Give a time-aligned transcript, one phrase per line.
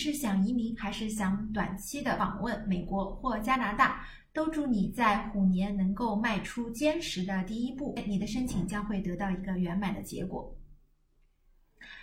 [0.00, 10.56] 是想移民还是想短期的访问美国或加拿大，都祝你在虎年能够迈出坚实的第一步，你的申请将会得到一个圆满的结果。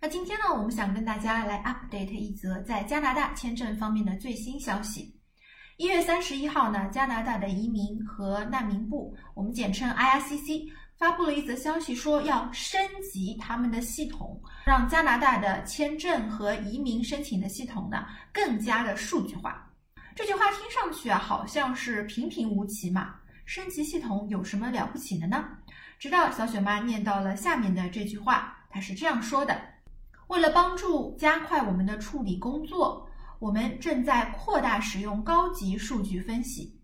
[0.00, 5.16] 那今天呢，我们想跟大家来 update 一则在加拿大签证方面的最新消息。
[5.76, 10.70] 一月三十一号呢，加拿大的移民和难民部，我们简称 IRCC，
[11.00, 12.78] 发布了一则消息，说要升
[13.10, 19.66] 级他们的系统，让加拿大的签证和移民申请的系统呢更加的数据化。
[20.14, 23.14] 这句话听上去啊，好像是平平无奇嘛，
[23.46, 25.42] 升级系统有什么了不起的呢？
[25.98, 29.58] 直到小雪妈念到了下面的这句话，她是这样说的。
[30.26, 36.78] 为了帮助加快我们的处理工作，我们正在扩大使用高级数据分析。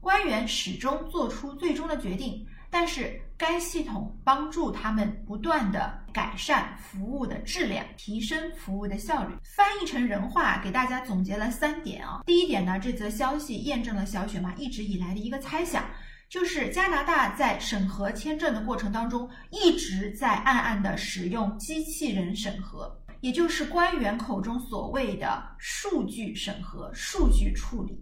[0.00, 9.34] 官员始终做出最终的决定，但是该系统帮助他们不断的改善服务的质量，提升服务的效率。
[9.42, 12.22] 翻译成人话，给大家总结了三点啊。
[12.26, 15.84] 第一点呢，这则消息验证了小雪妈一直以来的一个猜想。
[16.28, 27.98] 就是加拿大在审核签证的过程当中，一直在暗暗的使用机器人审核，也就是官员口中所谓的数据审核、数据处理。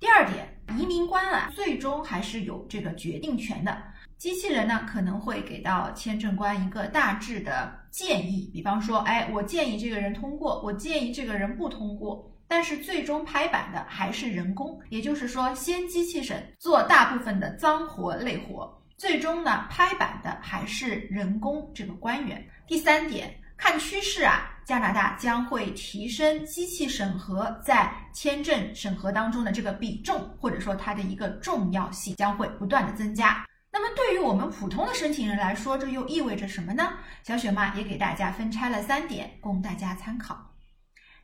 [0.00, 0.46] 第二点，
[0.78, 3.76] 移民官啊，最终还是有这个决定权的。
[4.16, 12.28] 机器人呢，可能会给到签证官一个大致的建议，比方说，哎，我建议这个人通过，我建议这个人不通过。
[12.46, 22.42] 但是最终拍板的还是人工，也就是说，先机器审做大部分的脏活累活，最终呢拍板的还是人工这个官员。
[22.66, 33.44] 第三点，看趋势啊，加拿大将会提升机器审核在签证审核当中的这个比重，或者说它的一个重要性将会不断的增加。
[33.70, 36.94] 那么对于我们普通的申请人来说，这又意味着什么呢？
[37.22, 40.38] 小雪妈也给大家分拆了三点，供大家参考。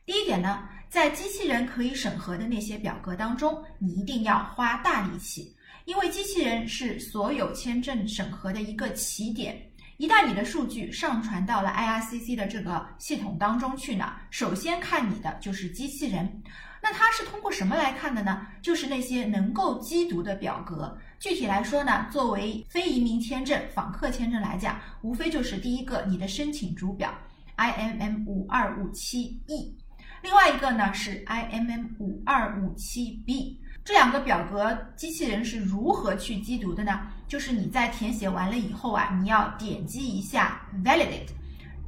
[0.05, 0.69] 第一点呢。
[0.87, 9.59] 在机器人可以审核的那些表格当中，你一定要花大力气，因为机器人是所有签证审核的一个起点。
[9.97, 16.43] 一旦你的数据上传到了 IRCC 的这个系统当中去呢，首先看你的就是机器人。
[16.81, 18.45] 那它是通过什么来看的呢？
[18.61, 20.95] 就是那些能够机读的表格。
[21.17, 27.11] 具体来说呢，作为非移民签证、访客签证来讲，无非就是第一个你的申请主表
[27.55, 29.75] IMM 五二五七 E。
[30.21, 37.01] 另外一个呢是 IMM 五二五七 B，这两个表格机器人是如何去机读的呢？
[37.27, 41.29] 就是你在填写完了以后啊，你要点击一下 Validate，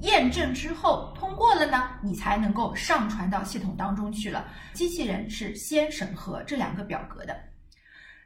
[0.02, 4.46] 验证之后通过了呢，你才能够上传到系统当中去了。
[4.74, 7.36] 机器人是先审核这两个表格的。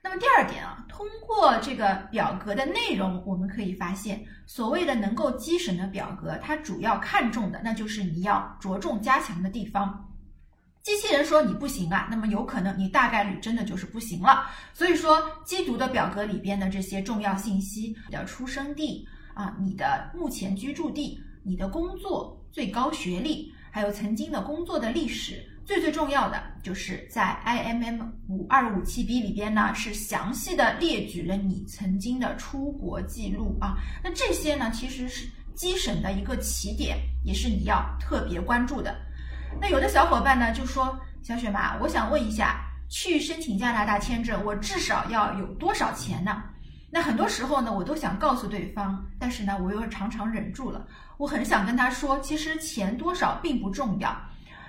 [0.04, 10.11] 那么第二点啊，通过这个表格的内容，我们可以发现，所谓的能够机审的表格，它主要看重的那就是你要着重加强的地方。
[10.84, 14.50] 机器人说你不行啊，那么有可能你大概率真的就是不行了。
[14.74, 25.48] 所以说，机读的表格里边的这些重要信息，你的出生地啊，你的目前居住地，你的工作、最高学历，还有曾经的工作的历史。
[25.64, 33.78] 最最重要的就是在 IMM 五二五七 B 里边呢，是详细的列举了你曾经的出国记录啊。
[34.04, 39.00] 那这些呢，其实是基审的一个起点，也是你要特别关注的。
[39.60, 46.44] 那有的小伙伴呢就说：“小雪妈，我想问一下，去申请加拿大签证，我至少要有多少钱呢？”
[46.94, 50.86] 那很多时候呢，我都想告诉对方，但是呢，我又常常忍住了。
[51.18, 54.14] 我很想跟他说，其实钱多少并不重要。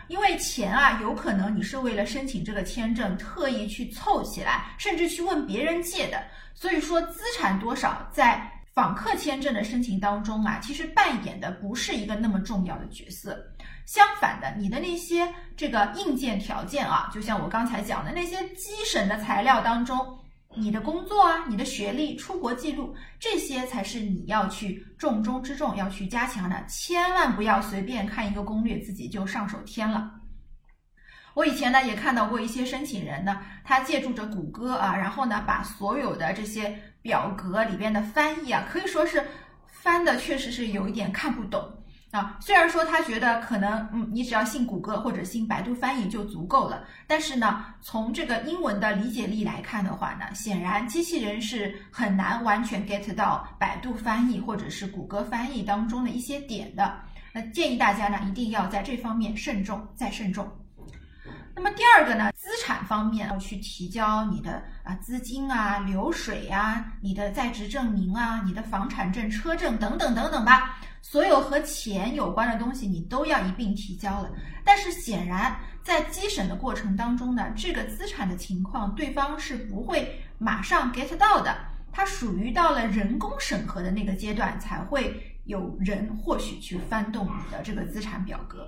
[0.08, 6.22] 因为钱啊，有可能你是为了申请这个签证特意去凑起来，甚至去问别人借的。
[6.54, 13.38] 所以说，资产多少在访客签证的申请当中啊，其实扮演的不是一个那么重要的角色。
[13.86, 20.18] 相反的，你的那些这个硬件条件啊，就像我刚才讲的那些基审的材料当中。
[20.54, 26.62] 你的工作啊，你的学历、出国记录，这些才是你要去重中之重要去加强的。
[26.68, 30.12] 千万不要随便看一个攻略，自己就上手填了。
[31.32, 39.22] 我以前呢也看到过一些申请人呢，他借助着谷歌啊，然后呢把所有的这些表格里边的翻译啊，可以说是
[39.66, 41.62] 翻的确实是有一点看不懂。
[42.12, 56.94] 啊，虽然说他觉得可能，嗯，你只要信谷歌或者信百度翻译就足够了，但是呢，从这个英文的理解力来看的话呢，显然机器人是很难完全 get 到百度翻译或者是谷歌翻译当中的一些点的。
[57.32, 60.46] 那建议大家呢，一定要在这方面慎重再慎重。
[61.54, 70.78] 那么第二个呢，资产方面要去提交你的啊资金啊、流水啊、你的在职证明啊、你的房产证、车证等等等等吧。
[71.02, 74.30] 所有和钱有关的东西你都要一并提交了。
[74.64, 81.54] 但是显然，在基审的过程当中呢，这个资产的情况对方是不会马上 get 到的，
[81.92, 88.66] 它属于到了人工审核的那个阶段，才会有人或许去翻动你的这个资产表格。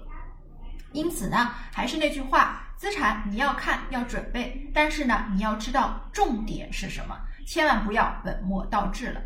[0.95, 9.21] 因此呢，还是那句话，资产你要看要准备，但是呢，你要知道重点是什么，千万不要本末倒置了。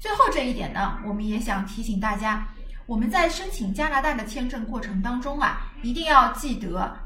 [0.00, 2.46] 最后这一点呢，我们也想提醒大家，
[2.86, 6.96] 我们在申请加拿大的签证过程当中啊，一定要记得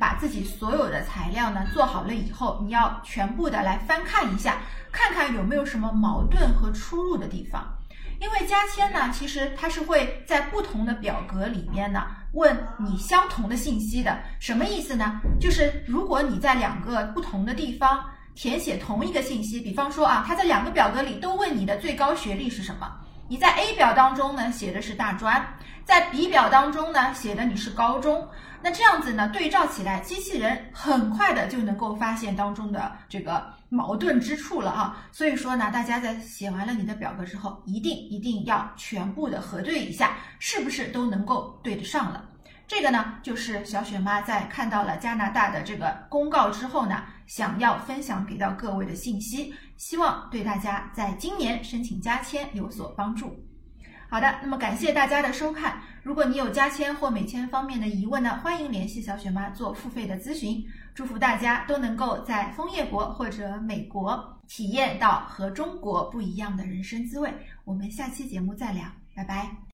[0.00, 4.56] 把自己所有的材料呢做好了以后，你要全部的来翻看一下，
[4.90, 7.77] 看看有没有什么矛盾和出入的地方。
[8.20, 14.18] 因为加签呢，其实它是会在不同的表格里面呢问你相同的信息的。
[14.40, 15.20] 什么意思呢？
[15.40, 18.04] 就是如果你在两个不同的地方
[18.34, 22.92] 填写同一个信息，比方说啊，他在两个表格里都问你的最高学历是什么，
[23.30, 25.46] 你在 A 表当中呢写的是大专，
[25.84, 28.26] 在 B 表当中呢写的你是高中。
[28.62, 35.06] 那这样子呢，对照起来，机器人很快的就能够发现当中的这个矛盾之处了啊。
[35.12, 42.24] 所以说呢，大家在写完了你的表格之后，一定一定要全部的核对一下，是不是都能够对得上了。
[42.68, 53.34] 这个呢，就是小雪妈在看到了加拿大的这个公告之后呢，想要分享给到各位的信息，希望对大家在今年申请加签有所帮助。
[54.10, 55.80] 好的，那么感谢大家的收看。
[56.02, 60.62] 如果你有加签或美签方面的疑问呢，欢迎联系小雪妈做付费的咨询。
[60.94, 67.32] 祝福大家都能够在枫叶国或者美国体验到和中国不一样的人生滋味。
[67.64, 69.58] 我们下期节目再聊，拜拜。